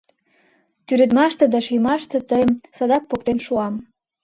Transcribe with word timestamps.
Тӱредмаште 0.85 1.45
да 1.53 1.59
шиймаште 1.65 2.17
тыйым 2.29 2.51
садак 2.77 3.03
поктен 3.09 3.37
шуам. 3.45 3.75